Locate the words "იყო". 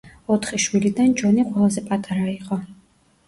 2.31-2.57